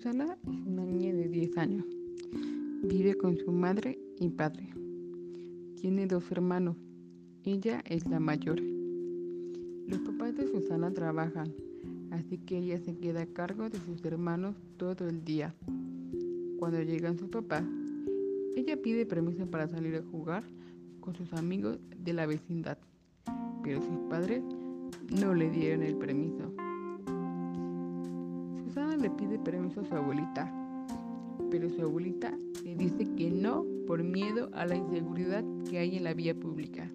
[0.00, 1.84] Susana es una niña de 10 años.
[2.82, 4.70] Vive con su madre y padre.
[5.78, 6.74] Tiene dos hermanos.
[7.44, 8.58] Ella es la mayor.
[9.88, 11.52] Los papás de Susana trabajan,
[12.12, 15.54] así que ella se queda a cargo de sus hermanos todo el día.
[16.58, 17.64] Cuando llegan sus papás,
[18.56, 20.44] ella pide permiso para salir a jugar
[21.00, 22.78] con sus amigos de la vecindad,
[23.62, 24.42] pero sus padres
[25.20, 26.54] no le dieron el permiso.
[29.00, 30.52] Le pide permiso a su abuelita,
[31.50, 36.04] pero su abuelita le dice que no por miedo a la inseguridad que hay en
[36.04, 36.90] la vía pública.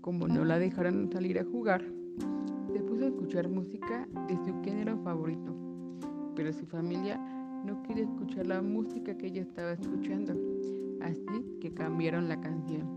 [0.00, 1.84] Como no la dejaron salir a jugar,
[2.72, 5.54] se puso a escuchar música de su género favorito,
[6.34, 7.18] pero su familia
[7.66, 10.32] no quiere escuchar la música que ella estaba escuchando,
[11.02, 12.88] así que cambiaron la canción.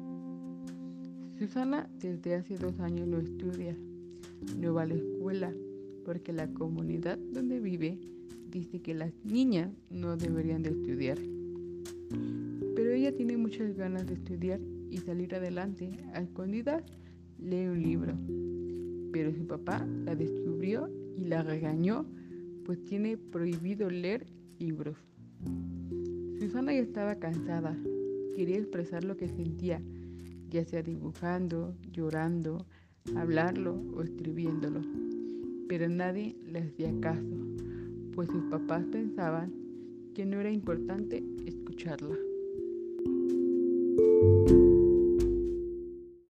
[1.38, 3.76] Susana desde hace dos años no estudia,
[4.58, 5.52] no va a la escuela,
[6.04, 8.00] porque la comunidad donde vive
[8.50, 11.18] dice que las niñas no deberían de estudiar.
[12.76, 14.59] Pero ella tiene muchas ganas de estudiar
[14.90, 15.90] y salir adelante.
[16.14, 16.84] A escondidas
[17.40, 18.14] lee un libro.
[19.12, 22.06] Pero su papá la descubrió y la regañó,
[22.66, 24.26] pues tiene prohibido leer
[24.59, 24.98] libros.
[26.40, 27.78] Susana ya estaba cansada.
[28.36, 29.81] Quería expresar lo que sentía,
[30.50, 32.66] ya sea dibujando, llorando,
[33.16, 34.81] hablarlo o escribiéndolo.
[35.67, 37.36] Pero nadie le hacía caso,
[38.14, 39.53] pues sus papás pensaban
[40.14, 42.16] que no era importante escucharla.